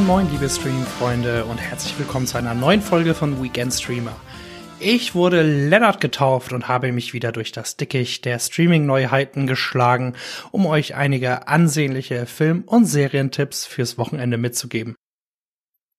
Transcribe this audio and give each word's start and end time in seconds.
Moin, 0.00 0.24
moin, 0.24 0.30
liebe 0.30 0.48
Stream-Freunde 0.48 1.44
und 1.44 1.58
herzlich 1.58 1.98
willkommen 1.98 2.26
zu 2.26 2.38
einer 2.38 2.54
neuen 2.54 2.80
Folge 2.80 3.14
von 3.14 3.42
Weekend 3.42 3.74
Streamer. 3.74 4.16
Ich 4.78 5.14
wurde 5.14 5.42
Lennart 5.42 6.00
getauft 6.00 6.54
und 6.54 6.68
habe 6.68 6.90
mich 6.90 7.12
wieder 7.12 7.32
durch 7.32 7.52
das 7.52 7.76
Dickicht 7.76 8.24
der 8.24 8.38
Streaming-Neuheiten 8.38 9.46
geschlagen, 9.46 10.14
um 10.52 10.64
euch 10.64 10.94
einige 10.94 11.48
ansehnliche 11.48 12.24
Film- 12.24 12.62
und 12.62 12.86
Serientipps 12.86 13.66
fürs 13.66 13.98
Wochenende 13.98 14.38
mitzugeben. 14.38 14.96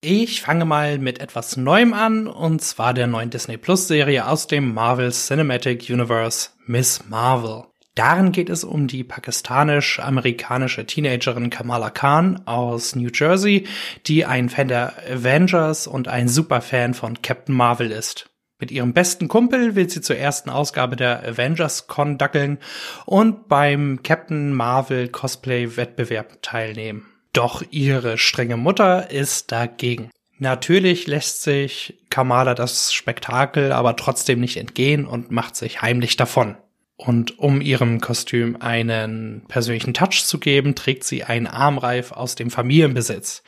Ich 0.01 0.41
fange 0.41 0.65
mal 0.65 0.97
mit 0.97 1.19
etwas 1.19 1.55
Neuem 1.55 1.93
an, 1.93 2.25
und 2.25 2.63
zwar 2.63 2.95
der 2.95 3.05
neuen 3.05 3.29
Disney 3.29 3.57
Plus 3.57 3.87
Serie 3.87 4.27
aus 4.27 4.47
dem 4.47 4.73
Marvel 4.73 5.11
Cinematic 5.11 5.89
Universe, 5.89 6.49
Miss 6.65 7.07
Marvel. 7.07 7.70
Darin 7.95 8.31
geht 8.31 8.49
es 8.49 8.63
um 8.63 8.87
die 8.87 9.03
pakistanisch-amerikanische 9.03 10.85
Teenagerin 10.85 11.49
Kamala 11.49 11.89
Khan 11.89 12.41
aus 12.45 12.95
New 12.95 13.09
Jersey, 13.13 13.67
die 14.07 14.25
ein 14.25 14.47
Fan 14.47 14.69
der 14.69 14.93
Avengers 15.11 15.87
und 15.87 16.07
ein 16.07 16.29
Superfan 16.29 16.93
von 16.93 17.21
Captain 17.21 17.53
Marvel 17.53 17.91
ist. 17.91 18.29
Mit 18.61 18.71
ihrem 18.71 18.93
besten 18.93 19.27
Kumpel 19.27 19.75
will 19.75 19.89
sie 19.89 20.01
zur 20.01 20.15
ersten 20.15 20.49
Ausgabe 20.49 20.95
der 20.95 21.27
Avengers 21.27 21.87
Con 21.87 22.17
dackeln 22.17 22.59
und 23.05 23.49
beim 23.49 24.03
Captain 24.03 24.53
Marvel 24.53 25.09
Cosplay 25.09 25.75
Wettbewerb 25.75 26.41
teilnehmen. 26.41 27.07
Doch 27.33 27.63
ihre 27.71 28.17
strenge 28.17 28.57
Mutter 28.57 29.09
ist 29.09 29.51
dagegen. 29.51 30.11
Natürlich 30.37 31.07
lässt 31.07 31.41
sich 31.41 31.99
Kamala 32.09 32.55
das 32.55 32.93
Spektakel 32.93 33.71
aber 33.71 33.95
trotzdem 33.95 34.39
nicht 34.39 34.57
entgehen 34.57 35.05
und 35.05 35.31
macht 35.31 35.55
sich 35.55 35.81
heimlich 35.81 36.15
davon. 36.15 36.55
Und 37.03 37.39
um 37.39 37.61
ihrem 37.61 37.99
Kostüm 37.99 38.57
einen 38.59 39.41
persönlichen 39.47 39.95
Touch 39.95 40.23
zu 40.23 40.37
geben, 40.37 40.75
trägt 40.75 41.03
sie 41.03 41.23
einen 41.23 41.47
Armreif 41.47 42.11
aus 42.11 42.35
dem 42.35 42.51
Familienbesitz, 42.51 43.41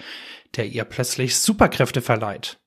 der 0.56 0.66
ihr 0.66 0.86
plötzlich 0.86 1.38
Superkräfte 1.38 2.02
verleiht. 2.02 2.58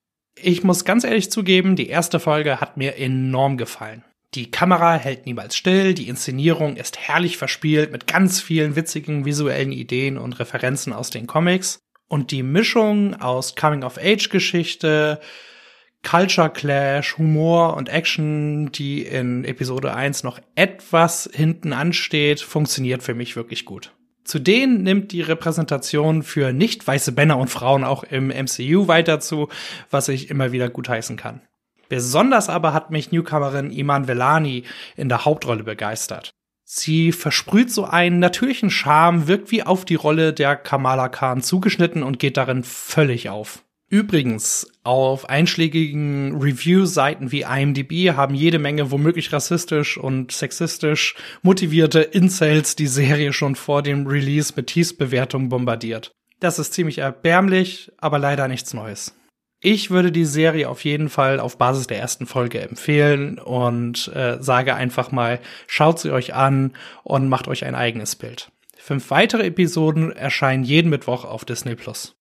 Ich 0.40 0.62
muss 0.62 0.84
ganz 0.84 1.02
ehrlich 1.02 1.28
zugeben, 1.28 1.74
die 1.74 1.88
erste 1.88 2.20
Folge 2.20 2.60
hat 2.60 2.76
mir 2.76 2.98
enorm 2.98 3.56
gefallen. 3.56 4.04
Die 4.34 4.52
Kamera 4.52 4.94
hält 4.94 5.26
niemals 5.26 5.56
still, 5.56 5.92
die 5.92 6.06
Inszenierung 6.06 6.76
ist 6.76 6.98
herrlich 6.98 7.36
verspielt 7.36 7.90
mit 7.90 8.06
ganz 8.06 8.40
vielen 8.40 8.76
witzigen 8.76 9.24
visuellen 9.24 9.72
Ideen 9.72 10.16
und 10.16 10.38
Referenzen 10.38 10.92
aus 10.92 11.10
den 11.10 11.26
Comics. 11.26 11.80
Und 12.06 12.30
die 12.30 12.44
Mischung 12.44 13.20
aus 13.20 13.56
Coming-of-Age-Geschichte, 13.56 15.18
Culture 16.06 16.50
Clash, 16.50 17.18
Humor 17.18 17.76
und 17.76 17.88
Action, 17.88 18.70
die 18.70 19.02
in 19.02 19.44
Episode 19.44 19.92
1 19.92 20.22
noch 20.22 20.38
etwas 20.54 21.28
hinten 21.32 21.72
ansteht, 21.72 22.40
funktioniert 22.40 23.02
für 23.02 23.14
mich 23.14 23.34
wirklich 23.34 23.64
gut. 23.64 23.92
Zudem 24.22 24.84
nimmt 24.84 25.10
die 25.10 25.22
Repräsentation 25.22 26.22
für 26.22 26.52
nicht 26.52 26.86
weiße 26.86 27.10
Männer 27.10 27.38
und 27.38 27.48
Frauen 27.48 27.82
auch 27.82 28.04
im 28.04 28.28
MCU 28.28 28.86
weiter 28.86 29.18
zu, 29.18 29.48
was 29.90 30.08
ich 30.08 30.30
immer 30.30 30.52
wieder 30.52 30.68
gutheißen 30.68 31.16
kann. 31.16 31.40
Besonders 31.88 32.48
aber 32.48 32.72
hat 32.72 32.92
mich 32.92 33.10
Newcomerin 33.10 33.72
Iman 33.72 34.06
Velani 34.06 34.62
in 34.96 35.08
der 35.08 35.24
Hauptrolle 35.24 35.64
begeistert. 35.64 36.30
Sie 36.62 37.10
versprüht 37.10 37.72
so 37.72 37.84
einen 37.84 38.20
natürlichen 38.20 38.70
Charme, 38.70 39.26
wirkt 39.26 39.50
wie 39.50 39.64
auf 39.64 39.84
die 39.84 39.94
Rolle 39.96 40.32
der 40.32 40.54
Kamala 40.54 41.08
Khan 41.08 41.42
zugeschnitten 41.42 42.04
und 42.04 42.20
geht 42.20 42.36
darin 42.36 42.62
völlig 42.62 43.28
auf. 43.28 43.65
Übrigens, 43.88 44.66
auf 44.82 45.28
einschlägigen 45.28 46.40
Review-Seiten 46.40 47.30
wie 47.30 47.42
IMDb 47.42 48.16
haben 48.16 48.34
jede 48.34 48.58
Menge 48.58 48.90
womöglich 48.90 49.32
rassistisch 49.32 49.96
und 49.96 50.32
sexistisch 50.32 51.14
motivierte 51.42 52.00
Incels 52.00 52.74
die 52.74 52.88
Serie 52.88 53.32
schon 53.32 53.54
vor 53.54 53.82
dem 53.82 54.08
Release 54.08 54.52
mit 54.56 54.66
Tiefsbewertungen 54.66 55.48
bombardiert. 55.48 56.10
Das 56.40 56.58
ist 56.58 56.74
ziemlich 56.74 56.98
erbärmlich, 56.98 57.92
aber 57.98 58.18
leider 58.18 58.48
nichts 58.48 58.74
Neues. 58.74 59.14
Ich 59.60 59.90
würde 59.90 60.12
die 60.12 60.26
Serie 60.26 60.68
auf 60.68 60.84
jeden 60.84 61.08
Fall 61.08 61.38
auf 61.38 61.56
Basis 61.56 61.86
der 61.86 61.98
ersten 61.98 62.26
Folge 62.26 62.60
empfehlen 62.60 63.38
und 63.38 64.08
äh, 64.08 64.38
sage 64.40 64.74
einfach 64.74 65.12
mal, 65.12 65.38
schaut 65.68 66.00
sie 66.00 66.10
euch 66.10 66.34
an 66.34 66.74
und 67.04 67.28
macht 67.28 67.46
euch 67.46 67.64
ein 67.64 67.76
eigenes 67.76 68.16
Bild. 68.16 68.50
Fünf 68.76 69.10
weitere 69.10 69.46
Episoden 69.46 70.12
erscheinen 70.12 70.64
jeden 70.64 70.90
Mittwoch 70.90 71.24
auf 71.24 71.44
Disney 71.44 71.74
Plus. 71.74 72.15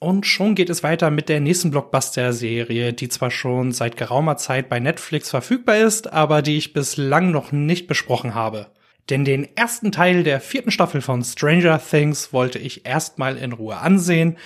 Und 0.00 0.26
schon 0.26 0.56
geht 0.56 0.70
es 0.70 0.82
weiter 0.82 1.10
mit 1.10 1.28
der 1.28 1.38
nächsten 1.40 1.70
Blockbuster-Serie, 1.70 2.92
die 2.92 3.08
zwar 3.08 3.30
schon 3.30 3.70
seit 3.70 3.96
geraumer 3.96 4.36
Zeit 4.36 4.68
bei 4.68 4.80
Netflix 4.80 5.30
verfügbar 5.30 5.76
ist, 5.76 6.12
aber 6.12 6.42
die 6.42 6.56
ich 6.56 6.72
bislang 6.72 7.30
noch 7.30 7.52
nicht 7.52 7.86
besprochen 7.86 8.34
habe. 8.34 8.72
Denn 9.10 9.24
den 9.24 9.56
ersten 9.56 9.92
Teil 9.92 10.24
der 10.24 10.40
vierten 10.40 10.70
Staffel 10.70 11.00
von 11.00 11.22
Stranger 11.22 11.80
Things 11.80 12.32
wollte 12.32 12.58
ich 12.58 12.86
erstmal 12.86 13.36
in 13.36 13.52
Ruhe 13.52 13.76
ansehen 13.76 14.36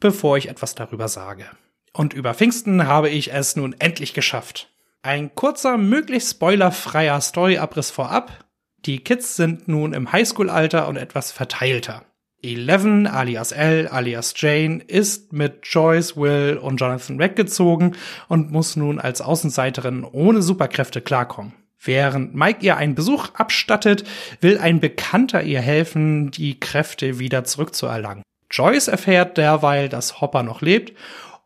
bevor 0.00 0.36
ich 0.36 0.48
etwas 0.48 0.74
darüber 0.74 1.08
sage. 1.08 1.46
Und 1.92 2.12
über 2.12 2.34
Pfingsten 2.34 2.86
habe 2.86 3.08
ich 3.08 3.32
es 3.32 3.56
nun 3.56 3.74
endlich 3.78 4.14
geschafft. 4.14 4.68
Ein 5.02 5.34
kurzer, 5.34 5.78
möglichst 5.78 6.30
spoilerfreier 6.30 7.20
Storyabriss 7.20 7.90
vorab. 7.90 8.44
Die 8.84 9.02
Kids 9.02 9.36
sind 9.36 9.68
nun 9.68 9.94
im 9.94 10.12
Highschool-Alter 10.12 10.88
und 10.88 10.96
etwas 10.96 11.32
verteilter. 11.32 12.04
Eleven, 12.46 13.08
alias 13.08 13.50
L, 13.50 13.88
alias 13.88 14.34
Jane, 14.36 14.80
ist 14.86 15.32
mit 15.32 15.60
Joyce, 15.64 16.16
Will 16.16 16.58
und 16.62 16.76
Jonathan 16.76 17.18
weggezogen 17.18 17.96
und 18.28 18.52
muss 18.52 18.76
nun 18.76 19.00
als 19.00 19.20
Außenseiterin 19.20 20.04
ohne 20.04 20.42
Superkräfte 20.42 21.00
klarkommen. 21.00 21.54
Während 21.82 22.34
Mike 22.34 22.64
ihr 22.64 22.76
einen 22.76 22.94
Besuch 22.94 23.28
abstattet, 23.34 24.04
will 24.40 24.58
ein 24.58 24.80
Bekannter 24.80 25.42
ihr 25.42 25.60
helfen, 25.60 26.30
die 26.30 26.58
Kräfte 26.58 27.18
wieder 27.18 27.44
zurückzuerlangen. 27.44 28.22
Joyce 28.50 28.88
erfährt 28.88 29.36
derweil, 29.38 29.88
dass 29.88 30.20
Hopper 30.20 30.42
noch 30.42 30.62
lebt 30.62 30.96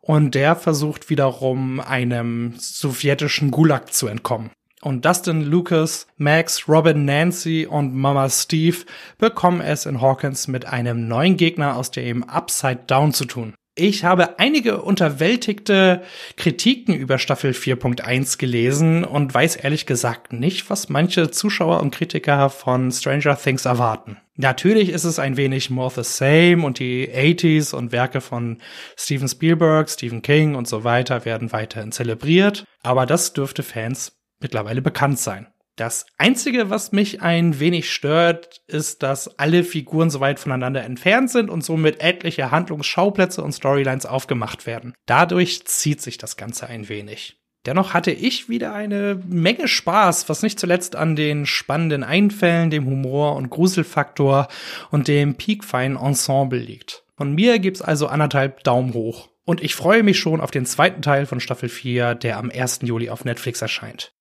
und 0.00 0.34
der 0.34 0.55
versucht 0.55 1.09
wiederum 1.09 1.81
einem 1.81 2.55
sowjetischen 2.59 3.50
Gulag 3.50 3.93
zu 3.93 4.06
entkommen. 4.06 4.50
Und 4.83 5.05
Dustin, 5.05 5.43
Lucas, 5.43 6.07
Max, 6.17 6.67
Robin, 6.69 7.05
Nancy 7.05 7.67
und 7.67 7.95
Mama 7.95 8.31
Steve 8.31 8.79
bekommen 9.19 9.61
es 9.61 9.85
in 9.85 10.01
Hawkins 10.01 10.49
mit 10.49 10.65
einem 10.67 11.07
neuen 11.07 11.37
Gegner 11.37 11.77
aus 11.77 11.91
dem 11.91 12.25
Upside 12.25 12.81
Down 12.87 13.13
zu 13.13 13.27
tun. 13.27 13.55
Ich 13.77 14.05
habe 14.05 14.39
einige 14.39 14.83
unterwältigte 14.83 16.03
Kritiken 16.37 16.95
über 16.95 17.19
Staffel 17.19 17.53
4.1 17.53 18.37
gelesen 18.39 19.05
und 19.05 19.33
weiß 19.33 19.57
ehrlich 19.57 19.87
gesagt 19.87 20.33
nicht, 20.33 20.69
was 20.69 20.89
manche 20.89 21.31
Zuschauer 21.31 21.81
und 21.81 21.95
Kritiker 21.95 22.51
von 22.51 22.91
Stranger 22.91 23.39
Things 23.39 23.65
erwarten. 23.65 24.19
Natürlich 24.37 24.89
ist 24.89 25.05
es 25.05 25.19
ein 25.19 25.37
wenig 25.37 25.71
more 25.71 25.91
the 25.91 26.03
same 26.03 26.65
und 26.65 26.79
die 26.79 27.09
80s 27.09 27.75
und 27.75 27.93
Werke 27.93 28.21
von 28.21 28.59
Steven 28.99 29.29
Spielberg, 29.29 29.89
Stephen 29.89 30.23
King 30.23 30.57
und 30.57 30.67
so 30.67 30.85
weiter 30.85 31.25
werden 31.25 31.53
weiterhin 31.53 31.93
zelebriert, 31.93 32.65
aber 32.83 33.07
das 33.07 33.33
dürfte 33.35 33.63
Fans 33.63 34.20
mittlerweile 34.41 34.83
bekannt 34.83 35.19
sein. 35.19 35.47
Das 35.77 36.05
Einzige, 36.19 36.69
was 36.69 36.93
mich 36.93 37.23
ein 37.23 37.59
wenig 37.59 37.91
stört, 37.91 38.61
ist, 38.67 39.03
dass 39.03 39.39
alle 39.39 39.65
Figuren 39.65 40.11
so 40.11 40.21
weit 40.21 40.39
voneinander 40.39 40.83
entfernt 40.84 41.31
sind 41.31 41.49
und 41.49 41.65
somit 41.65 42.03
etliche 42.03 42.51
Handlungsschauplätze 42.51 43.43
und 43.43 43.53
Storylines 43.53 44.05
aufgemacht 44.05 44.67
werden. 44.67 44.93
Dadurch 45.06 45.65
zieht 45.67 46.03
sich 46.03 46.19
das 46.19 46.37
Ganze 46.37 46.67
ein 46.67 46.91
wenig. 46.91 47.41
Dennoch 47.67 47.95
hatte 47.95 48.11
ich 48.11 48.49
wieder 48.49 48.75
eine 48.75 49.23
Menge 49.27 49.69
Spaß, 49.69 50.28
was 50.28 50.43
nicht 50.43 50.59
zuletzt 50.59 50.97
an 50.97 51.15
den 51.15 51.47
spannenden 51.47 52.05
Einfällen, 52.05 52.71
dem 52.71 52.87
Humor 52.87 53.37
und 53.37 53.51
Gruselfaktor 53.51 54.48
und 54.91 55.09
dem 55.09 55.34
piekfeinen 55.34 55.98
Ensemble 55.98 56.59
liegt. 56.59 57.04
Von 57.16 57.34
mir 57.34 57.59
gibt's 57.59 57.83
also 57.83 58.07
anderthalb 58.07 58.65
Daumen 58.65 58.95
hoch. 58.95 59.28
Und 59.45 59.63
ich 59.63 59.75
freue 59.75 60.03
mich 60.03 60.19
schon 60.19 60.41
auf 60.41 60.51
den 60.51 60.65
zweiten 60.65 61.03
Teil 61.03 61.27
von 61.27 61.41
Staffel 61.41 61.69
4, 61.69 62.15
der 62.15 62.39
am 62.39 62.51
1. 62.51 62.81
Juli 62.83 63.10
auf 63.10 63.25
Netflix 63.25 63.60
erscheint. 63.60 64.13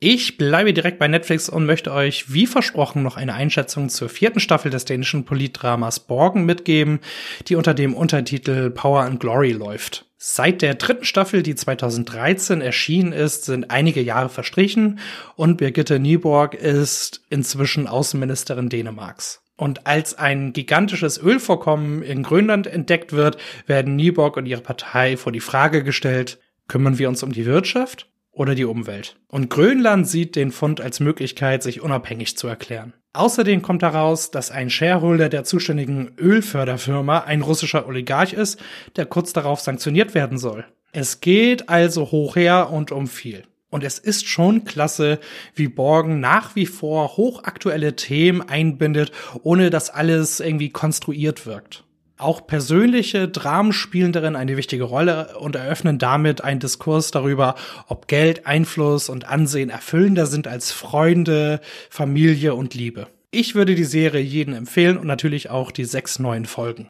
Ich 0.00 0.38
bleibe 0.38 0.72
direkt 0.72 1.00
bei 1.00 1.08
Netflix 1.08 1.48
und 1.48 1.66
möchte 1.66 1.92
euch, 1.92 2.32
wie 2.32 2.46
versprochen, 2.46 3.02
noch 3.02 3.16
eine 3.16 3.34
Einschätzung 3.34 3.88
zur 3.88 4.08
vierten 4.08 4.38
Staffel 4.38 4.70
des 4.70 4.84
dänischen 4.84 5.24
Politdramas 5.24 5.98
Borgen 5.98 6.44
mitgeben, 6.44 7.00
die 7.48 7.56
unter 7.56 7.74
dem 7.74 7.94
Untertitel 7.94 8.70
Power 8.70 9.02
and 9.02 9.18
Glory 9.18 9.50
läuft. 9.50 10.06
Seit 10.16 10.62
der 10.62 10.76
dritten 10.76 11.04
Staffel, 11.04 11.42
die 11.42 11.56
2013 11.56 12.60
erschienen 12.60 13.12
ist, 13.12 13.44
sind 13.46 13.72
einige 13.72 14.00
Jahre 14.00 14.28
verstrichen 14.28 15.00
und 15.34 15.56
Birgitte 15.56 15.98
Nyborg 15.98 16.54
ist 16.54 17.22
inzwischen 17.28 17.88
Außenministerin 17.88 18.68
Dänemarks. 18.68 19.42
Und 19.56 19.88
als 19.88 20.14
ein 20.14 20.52
gigantisches 20.52 21.20
Ölvorkommen 21.20 22.02
in 22.04 22.22
Grönland 22.22 22.68
entdeckt 22.68 23.12
wird, 23.12 23.36
werden 23.66 23.96
Nyborg 23.96 24.36
und 24.36 24.46
ihre 24.46 24.60
Partei 24.60 25.16
vor 25.16 25.32
die 25.32 25.40
Frage 25.40 25.82
gestellt, 25.82 26.38
kümmern 26.68 26.98
wir 26.98 27.08
uns 27.08 27.24
um 27.24 27.32
die 27.32 27.46
Wirtschaft 27.46 28.06
oder 28.38 28.54
die 28.54 28.64
Umwelt. 28.64 29.16
Und 29.28 29.50
Grönland 29.50 30.08
sieht 30.08 30.36
den 30.36 30.52
Fund 30.52 30.80
als 30.80 31.00
Möglichkeit, 31.00 31.62
sich 31.62 31.80
unabhängig 31.80 32.36
zu 32.36 32.46
erklären. 32.46 32.94
Außerdem 33.12 33.62
kommt 33.62 33.82
heraus, 33.82 34.30
dass 34.30 34.50
ein 34.50 34.70
Shareholder 34.70 35.28
der 35.28 35.44
zuständigen 35.44 36.12
Ölförderfirma 36.18 37.20
ein 37.20 37.42
russischer 37.42 37.86
Oligarch 37.86 38.32
ist, 38.32 38.60
der 38.96 39.06
kurz 39.06 39.32
darauf 39.32 39.60
sanktioniert 39.60 40.14
werden 40.14 40.38
soll. 40.38 40.64
Es 40.92 41.20
geht 41.20 41.68
also 41.68 42.12
hoch 42.12 42.36
her 42.36 42.70
und 42.70 42.92
um 42.92 43.08
viel. 43.08 43.44
Und 43.70 43.84
es 43.84 43.98
ist 43.98 44.26
schon 44.26 44.64
klasse, 44.64 45.18
wie 45.54 45.68
Borgen 45.68 46.20
nach 46.20 46.54
wie 46.54 46.64
vor 46.64 47.16
hochaktuelle 47.16 47.96
Themen 47.96 48.40
einbindet, 48.40 49.12
ohne 49.42 49.68
dass 49.70 49.90
alles 49.90 50.40
irgendwie 50.40 50.70
konstruiert 50.70 51.44
wirkt. 51.44 51.84
Auch 52.18 52.48
persönliche 52.48 53.28
Dramen 53.28 53.72
spielen 53.72 54.10
darin 54.10 54.34
eine 54.34 54.56
wichtige 54.56 54.82
Rolle 54.82 55.36
und 55.38 55.54
eröffnen 55.54 55.98
damit 55.98 56.42
einen 56.42 56.58
Diskurs 56.58 57.12
darüber, 57.12 57.54
ob 57.86 58.08
Geld, 58.08 58.44
Einfluss 58.44 59.08
und 59.08 59.28
Ansehen 59.28 59.70
erfüllender 59.70 60.26
sind 60.26 60.48
als 60.48 60.72
Freunde, 60.72 61.60
Familie 61.90 62.56
und 62.56 62.74
Liebe. 62.74 63.06
Ich 63.30 63.54
würde 63.54 63.76
die 63.76 63.84
Serie 63.84 64.20
jedem 64.20 64.54
empfehlen 64.54 64.98
und 64.98 65.06
natürlich 65.06 65.50
auch 65.50 65.70
die 65.70 65.84
sechs 65.84 66.18
neuen 66.18 66.46
Folgen. 66.46 66.88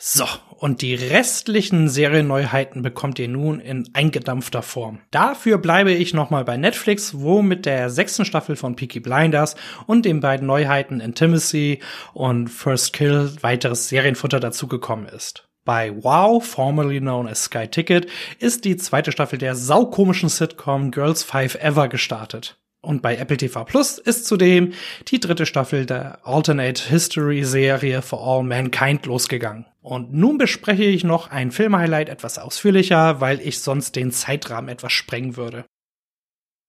So, 0.00 0.26
und 0.50 0.80
die 0.80 0.94
restlichen 0.94 1.88
Serienneuheiten 1.88 2.82
bekommt 2.82 3.18
ihr 3.18 3.26
nun 3.26 3.58
in 3.58 3.88
eingedampfter 3.94 4.62
Form. 4.62 5.00
Dafür 5.10 5.58
bleibe 5.58 5.90
ich 5.90 6.14
nochmal 6.14 6.44
bei 6.44 6.56
Netflix, 6.56 7.18
wo 7.18 7.42
mit 7.42 7.66
der 7.66 7.90
sechsten 7.90 8.24
Staffel 8.24 8.54
von 8.54 8.76
Peaky 8.76 9.00
Blinders 9.00 9.56
und 9.88 10.04
den 10.04 10.20
beiden 10.20 10.46
Neuheiten 10.46 11.00
Intimacy 11.00 11.80
und 12.14 12.46
First 12.46 12.92
Kill 12.92 13.32
weiteres 13.40 13.88
Serienfutter 13.88 14.38
dazugekommen 14.38 15.06
ist. 15.06 15.48
Bei 15.64 15.92
Wow, 16.02 16.46
formerly 16.46 17.00
known 17.00 17.26
as 17.26 17.44
Sky 17.44 17.66
Ticket, 17.66 18.06
ist 18.38 18.64
die 18.64 18.76
zweite 18.76 19.10
Staffel 19.10 19.38
der 19.38 19.56
saukomischen 19.56 20.28
Sitcom 20.28 20.92
Girls 20.92 21.24
Five 21.24 21.56
Ever 21.56 21.88
gestartet. 21.88 22.56
Und 22.80 23.02
bei 23.02 23.16
Apple 23.16 23.36
TV 23.36 23.64
Plus 23.64 23.98
ist 23.98 24.26
zudem 24.26 24.72
die 25.08 25.18
dritte 25.18 25.46
Staffel 25.46 25.84
der 25.84 26.20
Alternate 26.26 26.80
History 26.88 27.42
Serie 27.42 28.02
For 28.02 28.24
All 28.24 28.44
Mankind 28.44 29.04
losgegangen. 29.06 29.66
Und 29.80 30.12
nun 30.12 30.38
bespreche 30.38 30.84
ich 30.84 31.04
noch 31.04 31.30
ein 31.30 31.50
Filmhighlight 31.50 32.08
etwas 32.08 32.38
ausführlicher, 32.38 33.20
weil 33.20 33.40
ich 33.40 33.60
sonst 33.60 33.96
den 33.96 34.10
Zeitrahmen 34.10 34.68
etwas 34.68 34.92
sprengen 34.92 35.36
würde. 35.36 35.64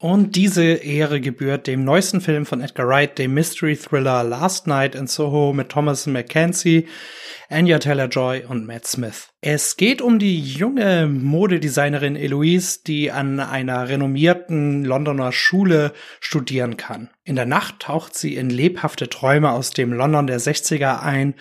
Und 0.01 0.37
diese 0.37 0.63
Ehre 0.63 1.19
gebührt 1.19 1.67
dem 1.67 1.83
neuesten 1.83 2.21
Film 2.21 2.45
von 2.45 2.61
Edgar 2.61 2.87
Wright, 2.87 3.17
dem 3.17 3.33
Mystery 3.33 3.75
Thriller 3.75 4.23
Last 4.23 4.65
Night 4.65 4.95
in 4.95 5.07
Soho 5.07 5.51
mit 5.51 5.67
Thomas 5.67 6.07
McKenzie, 6.07 6.87
Anya 7.49 7.79
Taylor-Joy 7.79 8.45
und 8.45 8.65
Matt 8.65 8.87
Smith. 8.87 9.27
Es 9.41 9.77
geht 9.77 10.01
um 10.01 10.19
die 10.19 10.37
junge 10.37 11.07
Modedesignerin 11.07 12.17
Eloise, 12.17 12.79
die 12.85 13.09
an 13.09 13.39
einer 13.39 13.87
renommierten 13.87 14.83
Londoner 14.83 15.31
Schule 15.31 15.93
studieren 16.19 16.75
kann. 16.75 17.09
In 17.23 17.37
der 17.37 17.45
Nacht 17.45 17.79
taucht 17.79 18.17
sie 18.17 18.35
in 18.35 18.49
lebhafte 18.49 19.07
Träume 19.07 19.51
aus 19.51 19.71
dem 19.71 19.93
London 19.93 20.27
der 20.27 20.41
60er 20.41 21.03
ein, 21.03 21.35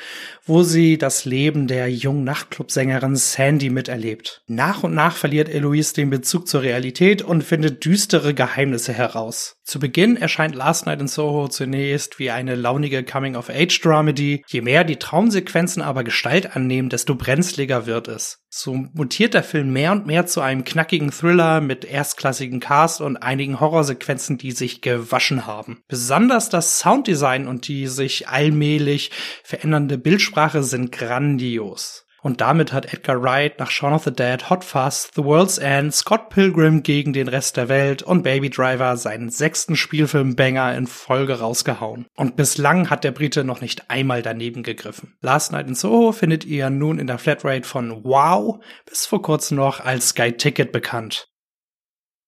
wo 0.45 0.63
sie 0.63 0.97
das 0.97 1.25
Leben 1.25 1.67
der 1.67 1.91
jungen 1.91 2.23
Nachtclubsängerin 2.23 3.17
Sandy 3.17 3.71
miterlebt. 3.71 4.43
Nach 4.47 4.85
und 4.85 4.95
nach 4.95 5.17
verliert 5.17 5.49
Eloise 5.49 5.95
den 5.95 6.11
Bezug 6.11 6.47
zur 6.47 6.63
Realität 6.63 7.23
und 7.23 7.43
findet 7.43 7.85
düstere 7.85 8.33
Geheimnisse 8.33 8.93
heraus. 8.93 9.57
Zu 9.65 9.81
Beginn 9.81 10.17
erscheint 10.17 10.55
Last 10.55 10.87
Night 10.87 11.01
in 11.01 11.09
Soho 11.09 11.49
zunächst 11.49 12.19
wie 12.19 12.31
eine 12.31 12.55
launige 12.55 13.03
Coming-of-Age-Dramedy. 13.03 14.45
Je 14.47 14.61
mehr 14.61 14.85
die 14.85 14.97
Traumsequenzen 14.97 15.83
aber 15.83 16.05
Gestalt 16.05 16.55
annehmen, 16.55 16.91
desto 16.91 17.15
brenzliger 17.15 17.87
wird 17.89 18.07
es. 18.07 18.45
So 18.49 18.75
mutiert 18.75 19.35
der 19.35 19.43
Film 19.43 19.73
mehr 19.73 19.91
und 19.91 20.07
mehr 20.07 20.27
zu 20.27 20.41
einem 20.41 20.63
knackigen 20.63 21.11
Thriller 21.11 21.61
mit 21.61 21.85
erstklassigen 21.85 22.61
Cast 22.61 23.01
und 23.01 23.17
einigen 23.17 23.59
Horrorsequenzen, 23.59 24.39
die 24.39 24.53
sich 24.53 24.81
gewaschen 24.81 25.47
haben. 25.47 25.83
Besonders 25.89 26.49
das 26.49 26.79
Sounddesign 26.79 27.49
und 27.49 27.67
die 27.67 27.89
sich 27.89 28.29
allmählich 28.29 29.11
verändernde 29.43 29.99
Bildsprache 29.99 30.63
sind 30.63 30.93
grandios. 30.93 32.05
Und 32.23 32.41
damit 32.41 32.73
hat 32.73 32.93
Edgar 32.93 33.23
Wright 33.23 33.59
nach 33.59 33.71
Shaun 33.71 33.93
of 33.93 34.05
the 34.05 34.13
Dead, 34.13 34.51
Hot 34.51 34.65
Fuzz, 34.65 35.11
The 35.15 35.25
World's 35.25 35.59
End, 35.59 35.95
Scott 35.95 36.31
Pilgrim 36.31 36.83
gegen 36.83 37.13
den 37.13 37.29
Rest 37.29 37.57
der 37.57 37.69
Welt 37.69 38.03
und 38.03 38.23
Baby 38.23 38.51
Driver 38.51 38.97
seinen 38.97 39.31
sechsten 39.31 39.77
Spielfilm-Banger 39.77 40.77
in 40.77 40.87
Folge 40.87 41.39
rausgehauen. 41.39 42.07
Und 42.17 42.37
bislang 42.37 42.91
hat 42.91 43.05
der 43.05 43.13
Brite 43.13 43.45
noch 43.45 43.61
nicht 43.61 43.91
einmal 43.91 44.23
daneben 44.23 44.63
gegriffen. 44.63 45.17
Last 45.21 45.53
Night 45.53 45.69
in 45.69 45.75
Soho 45.75 46.13
findet 46.13 46.45
ihr 46.45 46.71
nun 46.71 46.99
in 46.99 47.07
der 47.07 47.19
Flatrate 47.19 47.67
von 47.67 48.05
Wow 48.05 48.63
bis 48.85 49.07
vor 49.07 49.23
kurzem 49.23 49.57
noch 49.57 49.81
als 49.81 50.09
Sky 50.09 50.33
Ticket 50.33 50.73
bekannt. 50.73 51.29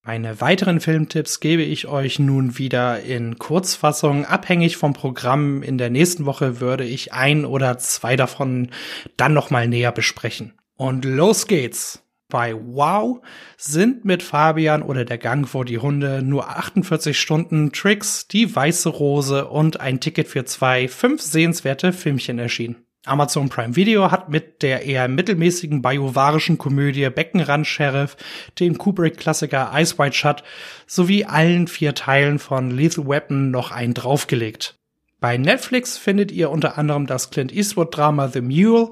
Meine 0.02 0.40
weiteren 0.40 0.80
Filmtipps 0.80 1.40
gebe 1.40 1.62
ich 1.62 1.86
euch 1.86 2.18
nun 2.18 2.56
wieder 2.56 3.00
in 3.00 3.38
Kurzfassung. 3.38 4.24
Abhängig 4.24 4.78
vom 4.78 4.94
Programm 4.94 5.62
in 5.62 5.76
der 5.76 5.90
nächsten 5.90 6.24
Woche 6.24 6.58
würde 6.58 6.84
ich 6.84 7.12
ein 7.12 7.44
oder 7.44 7.76
zwei 7.76 8.16
davon 8.16 8.70
dann 9.18 9.34
nochmal 9.34 9.68
näher 9.68 9.92
besprechen. 9.92 10.54
Und 10.76 11.04
los 11.04 11.46
geht's! 11.46 12.02
Bei 12.30 12.54
Wow 12.54 13.20
sind 13.58 14.04
mit 14.04 14.22
Fabian 14.22 14.82
oder 14.82 15.04
der 15.04 15.18
Gang 15.18 15.46
vor 15.46 15.64
die 15.64 15.78
Hunde 15.78 16.22
nur 16.22 16.48
48 16.48 17.18
Stunden 17.18 17.72
Tricks, 17.72 18.28
die 18.28 18.54
weiße 18.54 18.88
Rose 18.88 19.48
und 19.48 19.80
ein 19.80 20.00
Ticket 20.00 20.28
für 20.28 20.44
zwei 20.44 20.88
fünf 20.88 21.20
sehenswerte 21.20 21.92
Filmchen 21.92 22.38
erschienen. 22.38 22.86
Amazon 23.06 23.48
Prime 23.48 23.76
Video 23.76 24.10
hat 24.10 24.28
mit 24.28 24.62
der 24.62 24.84
eher 24.84 25.08
mittelmäßigen 25.08 25.80
biovarischen 25.80 26.58
Komödie 26.58 27.08
Beckenrand 27.08 27.66
Sheriff, 27.66 28.16
dem 28.58 28.76
Kubrick-Klassiker 28.76 29.72
Ice 29.74 29.98
White 29.98 30.16
Shut 30.16 30.42
sowie 30.86 31.24
allen 31.24 31.66
vier 31.66 31.94
Teilen 31.94 32.38
von 32.38 32.70
Lethal 32.70 33.08
Weapon 33.08 33.50
noch 33.50 33.70
einen 33.70 33.94
draufgelegt. 33.94 34.76
Bei 35.18 35.36
Netflix 35.38 35.96
findet 35.96 36.30
ihr 36.30 36.50
unter 36.50 36.76
anderem 36.76 37.06
das 37.06 37.30
Clint 37.30 37.52
Eastwood-Drama 37.52 38.28
The 38.28 38.42
Mule 38.42 38.90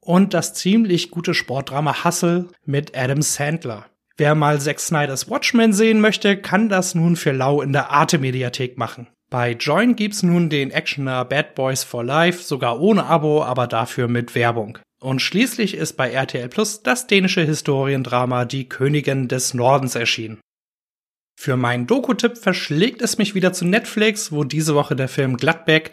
und 0.00 0.34
das 0.34 0.54
ziemlich 0.54 1.10
gute 1.10 1.34
Sportdrama 1.34 2.04
Hustle 2.04 2.48
mit 2.64 2.96
Adam 2.96 3.22
Sandler. 3.22 3.86
Wer 4.16 4.34
mal 4.34 4.60
Zack 4.60 4.80
Snyders 4.80 5.30
Watchmen 5.30 5.72
sehen 5.72 6.00
möchte, 6.00 6.36
kann 6.36 6.68
das 6.68 6.94
nun 6.94 7.16
für 7.16 7.32
lau 7.32 7.62
in 7.62 7.72
der 7.72 7.90
Arte-Mediathek 7.90 8.76
machen. 8.78 9.08
Bei 9.32 9.52
Join 9.52 9.96
gibt's 9.96 10.22
nun 10.22 10.50
den 10.50 10.70
Actioner 10.70 11.24
Bad 11.24 11.54
Boys 11.54 11.84
for 11.84 12.04
Life, 12.04 12.42
sogar 12.42 12.78
ohne 12.82 13.06
Abo, 13.06 13.42
aber 13.42 13.66
dafür 13.66 14.06
mit 14.06 14.34
Werbung. 14.34 14.76
Und 15.00 15.22
schließlich 15.22 15.74
ist 15.74 15.94
bei 15.94 16.10
RTL 16.10 16.50
Plus 16.50 16.82
das 16.82 17.06
dänische 17.06 17.40
Historiendrama 17.40 18.44
Die 18.44 18.68
Königin 18.68 19.28
des 19.28 19.54
Nordens 19.54 19.94
erschienen. 19.94 20.38
Für 21.42 21.56
meinen 21.56 21.88
Doku-Tipp 21.88 22.38
verschlägt 22.38 23.02
es 23.02 23.18
mich 23.18 23.34
wieder 23.34 23.52
zu 23.52 23.64
Netflix, 23.64 24.30
wo 24.30 24.44
diese 24.44 24.76
Woche 24.76 24.94
der 24.94 25.08
Film 25.08 25.36
Gladbeck, 25.36 25.90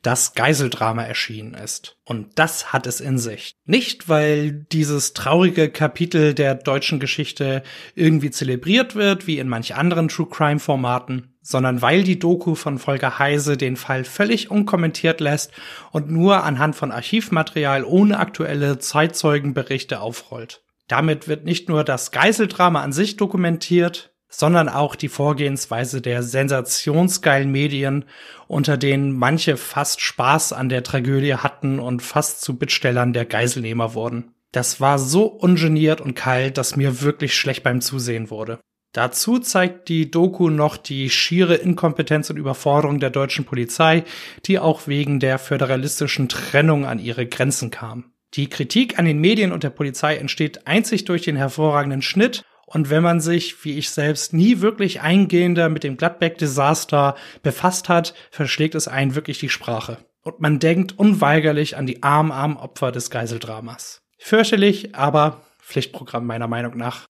das 0.00 0.34
Geiseldrama 0.34 1.02
erschienen 1.02 1.54
ist. 1.54 1.96
Und 2.04 2.38
das 2.38 2.72
hat 2.72 2.86
es 2.86 3.00
in 3.00 3.18
sich. 3.18 3.56
Nicht, 3.64 4.08
weil 4.08 4.52
dieses 4.52 5.12
traurige 5.12 5.70
Kapitel 5.70 6.34
der 6.34 6.54
deutschen 6.54 7.00
Geschichte 7.00 7.64
irgendwie 7.96 8.30
zelebriert 8.30 8.94
wird, 8.94 9.26
wie 9.26 9.40
in 9.40 9.48
manch 9.48 9.74
anderen 9.74 10.06
True 10.06 10.28
Crime 10.30 10.60
Formaten, 10.60 11.34
sondern 11.42 11.82
weil 11.82 12.04
die 12.04 12.20
Doku 12.20 12.54
von 12.54 12.78
Volker 12.78 13.18
Heise 13.18 13.56
den 13.56 13.74
Fall 13.74 14.04
völlig 14.04 14.52
unkommentiert 14.52 15.18
lässt 15.18 15.50
und 15.90 16.12
nur 16.12 16.44
anhand 16.44 16.76
von 16.76 16.92
Archivmaterial 16.92 17.82
ohne 17.82 18.20
aktuelle 18.20 18.78
Zeitzeugenberichte 18.78 19.98
aufrollt. 19.98 20.62
Damit 20.86 21.26
wird 21.26 21.44
nicht 21.44 21.68
nur 21.68 21.82
das 21.82 22.12
Geiseldrama 22.12 22.82
an 22.82 22.92
sich 22.92 23.16
dokumentiert, 23.16 24.11
sondern 24.32 24.68
auch 24.68 24.96
die 24.96 25.08
Vorgehensweise 25.08 26.00
der 26.00 26.22
sensationsgeilen 26.22 27.52
Medien, 27.52 28.06
unter 28.48 28.76
denen 28.76 29.12
manche 29.12 29.56
fast 29.56 30.00
Spaß 30.00 30.52
an 30.52 30.68
der 30.68 30.82
Tragödie 30.82 31.34
hatten 31.34 31.78
und 31.78 32.02
fast 32.02 32.40
zu 32.40 32.58
Bittstellern 32.58 33.12
der 33.12 33.26
Geiselnehmer 33.26 33.94
wurden. 33.94 34.32
Das 34.50 34.80
war 34.80 34.98
so 34.98 35.26
ungeniert 35.26 36.00
und 36.00 36.14
kalt, 36.14 36.58
dass 36.58 36.76
mir 36.76 37.02
wirklich 37.02 37.34
schlecht 37.34 37.62
beim 37.62 37.80
Zusehen 37.80 38.30
wurde. 38.30 38.58
Dazu 38.92 39.38
zeigt 39.38 39.88
die 39.88 40.10
Doku 40.10 40.50
noch 40.50 40.76
die 40.76 41.08
schiere 41.08 41.54
Inkompetenz 41.54 42.28
und 42.28 42.36
Überforderung 42.36 43.00
der 43.00 43.08
deutschen 43.08 43.46
Polizei, 43.46 44.04
die 44.44 44.58
auch 44.58 44.86
wegen 44.86 45.18
der 45.18 45.38
föderalistischen 45.38 46.28
Trennung 46.28 46.84
an 46.84 46.98
ihre 46.98 47.26
Grenzen 47.26 47.70
kam. 47.70 48.12
Die 48.34 48.48
Kritik 48.48 48.98
an 48.98 49.06
den 49.06 49.18
Medien 49.18 49.52
und 49.52 49.62
der 49.62 49.70
Polizei 49.70 50.16
entsteht 50.16 50.66
einzig 50.66 51.06
durch 51.06 51.22
den 51.22 51.36
hervorragenden 51.36 52.02
Schnitt 52.02 52.44
und 52.72 52.88
wenn 52.88 53.02
man 53.02 53.20
sich, 53.20 53.64
wie 53.64 53.76
ich 53.76 53.90
selbst, 53.90 54.32
nie 54.32 54.60
wirklich 54.60 55.02
eingehender 55.02 55.68
mit 55.68 55.84
dem 55.84 55.98
Gladbeck-Desaster 55.98 57.16
befasst 57.42 57.90
hat, 57.90 58.14
verschlägt 58.30 58.74
es 58.74 58.88
einen 58.88 59.14
wirklich 59.14 59.38
die 59.38 59.50
Sprache. 59.50 59.98
Und 60.22 60.40
man 60.40 60.58
denkt 60.58 60.98
unweigerlich 60.98 61.76
an 61.76 61.86
die 61.86 62.02
armen, 62.02 62.32
armen 62.32 62.56
Opfer 62.56 62.90
des 62.90 63.10
Geiseldramas. 63.10 64.00
Fürchterlich, 64.18 64.94
aber 64.94 65.42
Pflichtprogramm 65.60 66.24
meiner 66.24 66.48
Meinung 66.48 66.78
nach. 66.78 67.04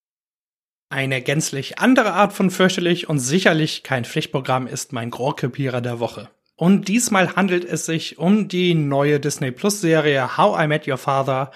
Eine 0.89 1.23
gänzlich 1.23 1.79
andere 1.79 2.13
Art 2.13 2.33
von 2.33 2.51
fürchterlich 2.51 3.09
und 3.09 3.21
sicherlich 3.21 3.85
kein 3.85 4.05
Pflichtprogramm 4.05 4.67
ist 4.67 4.93
mein 4.93 5.11
Grorkepierer 5.11 5.81
der 5.81 6.01
Woche. 6.01 6.29
Und 6.57 6.89
diesmal 6.89 7.37
handelt 7.37 7.65
es 7.65 7.87
sich 7.87 8.19
um 8.19 8.49
die 8.49 8.75
neue 8.75 9.21
Disney 9.21 9.53
Plus 9.53 9.81
Serie 9.81 10.37
How 10.37 10.65
I 10.65 10.67
Met 10.67 10.89
Your 10.89 10.99
Father, 10.99 11.53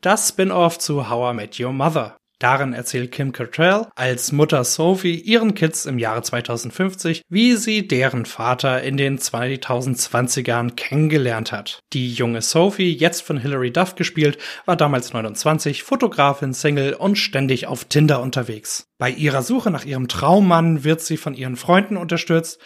das 0.00 0.30
Spin-off 0.30 0.78
zu 0.78 1.10
How 1.10 1.32
I 1.32 1.36
Met 1.36 1.60
Your 1.60 1.72
Mother. 1.72 2.19
Darin 2.40 2.72
erzählt 2.72 3.12
Kim 3.12 3.32
Cattrall 3.32 3.88
als 3.96 4.32
Mutter 4.32 4.64
Sophie 4.64 5.14
ihren 5.14 5.54
Kids 5.54 5.84
im 5.84 5.98
Jahre 5.98 6.22
2050, 6.22 7.22
wie 7.28 7.54
sie 7.56 7.86
deren 7.86 8.24
Vater 8.24 8.82
in 8.82 8.96
den 8.96 9.18
2020ern 9.18 10.74
kennengelernt 10.74 11.52
hat. 11.52 11.80
Die 11.92 12.10
junge 12.10 12.40
Sophie, 12.40 12.94
jetzt 12.94 13.20
von 13.20 13.36
Hilary 13.36 13.70
Duff 13.72 13.94
gespielt, 13.94 14.38
war 14.64 14.76
damals 14.76 15.12
29, 15.12 15.82
Fotografin, 15.82 16.54
Single 16.54 16.94
und 16.94 17.16
ständig 17.16 17.66
auf 17.66 17.84
Tinder 17.84 18.22
unterwegs. 18.22 18.86
Bei 18.96 19.10
ihrer 19.10 19.42
Suche 19.42 19.70
nach 19.70 19.84
ihrem 19.84 20.08
Traummann 20.08 20.82
wird 20.82 21.02
sie 21.02 21.18
von 21.18 21.34
ihren 21.34 21.56
Freunden 21.56 21.98
unterstützt 21.98 22.58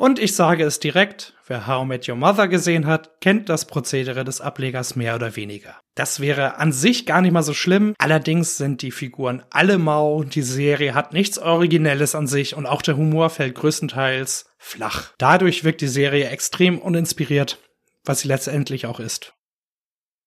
Und 0.00 0.18
ich 0.18 0.34
sage 0.34 0.64
es 0.64 0.80
direkt, 0.80 1.34
wer 1.46 1.66
How 1.66 1.84
I 1.84 1.86
Met 1.86 2.08
Your 2.08 2.16
Mother 2.16 2.48
gesehen 2.48 2.86
hat, 2.86 3.20
kennt 3.20 3.50
das 3.50 3.66
Prozedere 3.66 4.24
des 4.24 4.40
Ablegers 4.40 4.96
mehr 4.96 5.14
oder 5.14 5.36
weniger. 5.36 5.78
Das 5.94 6.20
wäre 6.20 6.56
an 6.56 6.72
sich 6.72 7.04
gar 7.04 7.20
nicht 7.20 7.32
mal 7.32 7.42
so 7.42 7.52
schlimm, 7.52 7.92
allerdings 7.98 8.56
sind 8.56 8.80
die 8.80 8.92
Figuren 8.92 9.42
alle 9.50 9.76
mau, 9.76 10.24
die 10.24 10.40
Serie 10.40 10.94
hat 10.94 11.12
nichts 11.12 11.38
Originelles 11.38 12.14
an 12.14 12.26
sich 12.26 12.56
und 12.56 12.64
auch 12.64 12.80
der 12.80 12.96
Humor 12.96 13.28
fällt 13.28 13.56
größtenteils 13.56 14.46
flach. 14.56 15.12
Dadurch 15.18 15.64
wirkt 15.64 15.82
die 15.82 15.86
Serie 15.86 16.30
extrem 16.30 16.78
uninspiriert, 16.78 17.58
was 18.02 18.20
sie 18.20 18.28
letztendlich 18.28 18.86
auch 18.86 19.00
ist. 19.00 19.34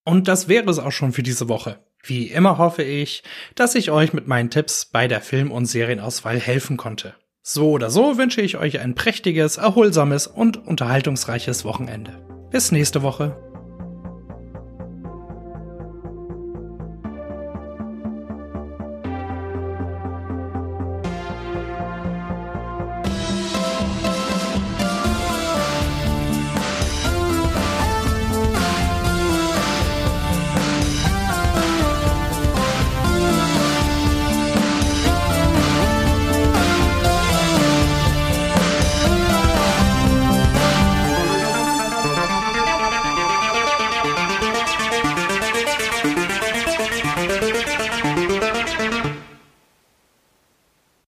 Und 0.06 0.28
das 0.28 0.48
wäre 0.48 0.70
es 0.70 0.78
auch 0.78 0.92
schon 0.92 1.14
für 1.14 1.24
diese 1.24 1.50
Woche. 1.50 1.80
Wie 2.04 2.28
immer 2.28 2.60
hoffe 2.60 2.84
ich, 2.84 3.24
dass 3.56 3.74
ich 3.74 3.90
euch 3.90 4.14
mit 4.14 4.28
meinen 4.28 4.52
Tipps 4.52 4.86
bei 4.86 5.08
der 5.08 5.22
Film- 5.22 5.52
und 5.52 5.66
Serienauswahl 5.66 6.40
helfen 6.40 6.78
konnte. 6.78 7.16
So 7.46 7.72
oder 7.72 7.90
so 7.90 8.18
wünsche 8.18 8.40
ich 8.40 8.58
euch 8.58 8.80
ein 8.80 8.96
prächtiges, 8.96 9.58
erholsames 9.58 10.28
und 10.28 10.66
unterhaltungsreiches 10.66 11.66
Wochenende. 11.66 12.26
Bis 12.52 12.72
nächste 12.72 13.02
Woche. 13.02 13.53